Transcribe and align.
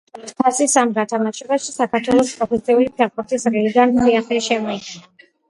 საქართველოს 0.11 0.37
თასის 0.37 0.71
ამ 0.83 0.93
გათამაშებაში 0.95 1.73
საქართველოს 1.75 2.31
პროფესიული 2.41 2.89
ფეხბურთის 3.03 3.47
ლიგამ 3.59 3.95
სიახლე 4.01 4.43
შემოიტანა. 4.49 5.31